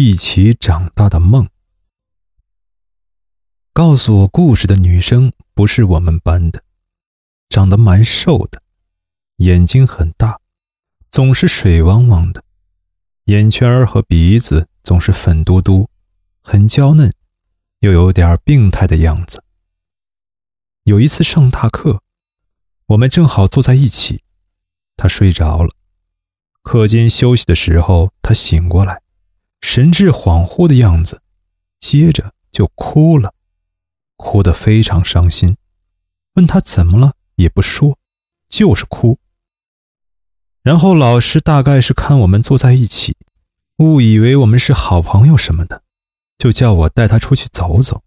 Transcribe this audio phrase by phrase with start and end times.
[0.00, 1.48] 一起长大的梦。
[3.72, 6.62] 告诉我故事的女生不是我们班的，
[7.48, 8.62] 长得蛮瘦的，
[9.38, 10.38] 眼睛很大，
[11.10, 12.44] 总是水汪汪的，
[13.24, 15.90] 眼圈和鼻子总是粉嘟嘟，
[16.42, 17.12] 很娇嫩，
[17.80, 19.42] 又有点病态的样子。
[20.84, 22.04] 有一次上大课，
[22.86, 24.22] 我们正好坐在一起，
[24.96, 25.74] 她睡着了。
[26.62, 29.02] 课间休息的时候，她醒过来，
[29.60, 31.22] 神志恍惚的样子，
[31.80, 33.34] 接着就哭了。
[34.16, 35.56] 哭得非常伤心，
[36.34, 37.96] 问他怎么了也不说，
[38.48, 39.18] 就是哭。
[40.62, 43.16] 然后老师大概是看我们坐在一起，
[43.76, 45.82] 误以为我们是好朋友什么的，
[46.36, 48.02] 就叫我带他出去走走。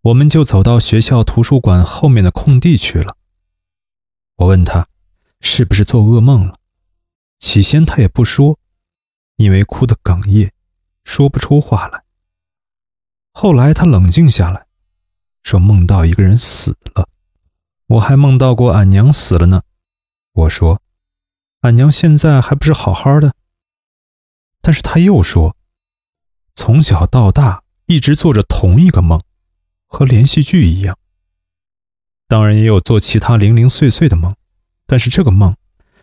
[0.00, 3.16] 我们就走到学校图书馆后面的空地去了。
[4.36, 4.88] 我问他，
[5.40, 6.54] 是不是做噩梦了？
[7.38, 8.58] 起先他也不说，
[9.36, 10.50] 因为哭得哽咽，
[11.04, 12.02] 说不出话来。
[13.32, 14.66] 后来他冷静下来。
[15.42, 17.06] 说梦到一个人死了，
[17.86, 19.60] 我还梦到过俺娘死了呢。
[20.32, 20.80] 我说，
[21.60, 23.34] 俺娘现在还不是好好的。
[24.62, 25.54] 但是他又说，
[26.54, 29.20] 从小到大一直做着同一个梦，
[29.86, 30.96] 和连续剧一样。
[32.26, 34.34] 当然也有做其他零零碎碎的梦，
[34.86, 35.54] 但是这个梦，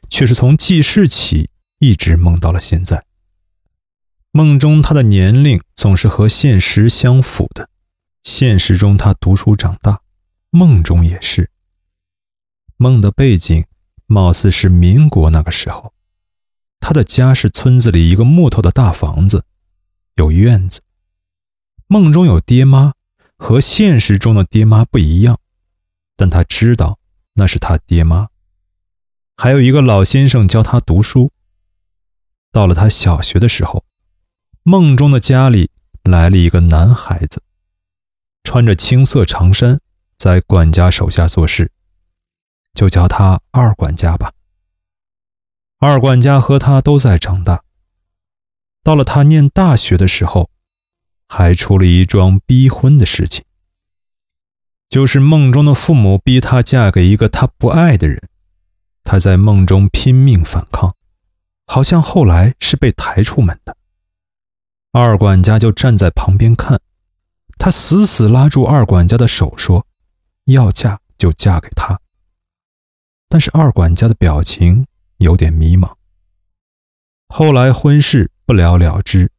[0.08, 3.04] 却是从记事起一直梦到了现在。
[4.34, 7.70] 梦中他的年龄总是和现实相符的。
[8.24, 10.02] 现实中他读书长大，
[10.52, 11.50] 梦中也是。
[12.78, 13.66] 梦的背景
[14.06, 15.94] 貌似是民国那个时候，
[16.80, 19.44] 他的家是村子里一个木头的大房子，
[20.16, 20.82] 有院子。
[21.88, 22.94] 梦中有爹妈，
[23.36, 25.38] 和现实中的爹妈不一样，
[26.16, 27.00] 但他知道
[27.34, 28.30] 那是他爹妈。
[29.36, 31.34] 还有一个老先生教他读书。
[32.54, 33.84] 到了他小学的时候，
[34.64, 35.72] 梦中的家里
[36.04, 37.42] 来了一个男孩子。
[38.44, 39.80] 穿着青色长衫，
[40.18, 41.72] 在管家手下做事，
[42.74, 44.34] 就叫他二管家吧。
[45.80, 47.64] 二管家和他都在长大。
[48.84, 50.50] 到了他念大学的时候，
[51.28, 53.44] 还出了一桩逼婚的事情，
[54.90, 58.22] 就是梦中的父母逼他嫁给一个他不爱的人，
[59.04, 60.96] 他在梦中拼命反抗，
[61.66, 63.76] 好像后来是被抬出门的。
[64.94, 66.80] 二管家就站在旁边看。
[67.58, 69.86] 他死死拉住二管家的手，说
[70.46, 72.00] ：“要嫁就嫁给他。”
[73.30, 74.86] 但是二管家的表情
[75.18, 75.94] 有点迷茫。
[77.30, 79.32] 后来婚事不了了之，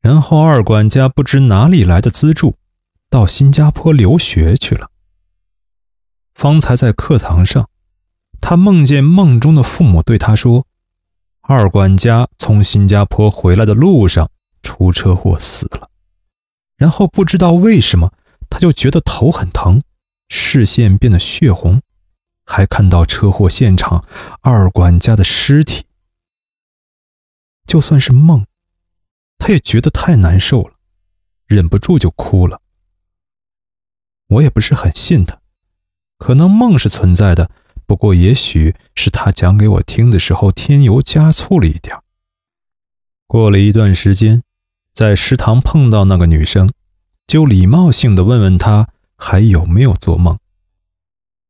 [0.00, 2.56] 然后二管家不知哪里来的资助，
[3.10, 4.90] 到新加坡留学去了。
[6.34, 7.68] 方才在课堂上，
[8.40, 10.66] 他梦见梦中的父母对他说
[11.42, 14.30] ：“二管家从新加坡回来的路上
[14.80, 15.90] 出车祸死了。”
[16.76, 18.14] 然后不知道为什么，
[18.48, 19.82] 他就觉得头很疼，
[20.30, 21.82] 视线变得血红，
[22.46, 24.06] 还看到车祸现场
[24.40, 25.84] 二管家的尸体。
[27.66, 28.46] 就算是梦，
[29.36, 30.72] 他也觉得太难受了，
[31.46, 32.62] 忍不住就哭了。
[34.28, 35.38] 我也不是很信他，
[36.16, 37.50] 可能梦是存在的，
[37.84, 41.94] 不过也许是他讲给我听的时候添油加醋了一点。
[43.26, 44.42] 过了一段时间。
[44.94, 46.70] 在食堂碰到那个女生，
[47.26, 50.38] 就礼貌性的问问她还有没有做梦。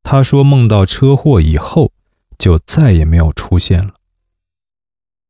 [0.03, 1.91] 她说梦到车祸以后
[2.37, 3.93] 就再也没有出现了。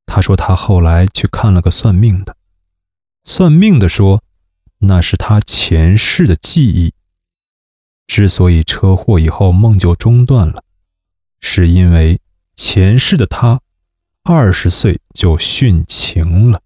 [0.06, 2.36] 她说她后来去看了个算命的，
[3.24, 4.24] 算命的说
[4.80, 6.94] 那是她前世的记忆。
[8.08, 10.64] 之所以车祸以后梦就中断了，
[11.40, 12.20] 是因为
[12.56, 13.62] 前世的她
[14.24, 16.62] 二十岁就殉情了。